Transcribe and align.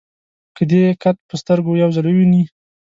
که 0.55 0.63
دې 0.71 0.83
قد 1.01 1.17
په 1.27 1.35
سترګو 1.41 1.79
یو 1.81 1.89
ځل 1.95 2.05
وویني. 2.07 2.43